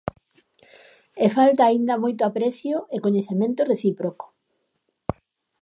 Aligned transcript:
E 1.23 1.25
falta 1.35 1.61
aínda 1.65 2.01
moito 2.03 2.21
aprecio 2.25 2.77
e 2.95 2.97
coñecemento 3.05 3.61
recíproco. 3.71 4.25